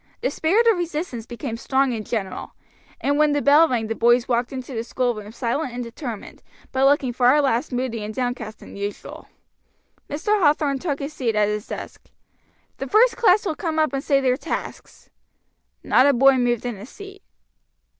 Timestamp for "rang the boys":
3.69-4.27